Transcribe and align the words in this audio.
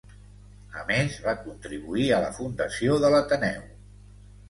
A 0.83 0.85
més, 0.91 1.19
va 1.27 1.35
contribuir 1.43 2.09
a 2.19 2.25
la 2.27 2.35
fundació 2.41 3.01
de 3.07 3.17
l'Ateneu. 3.17 3.65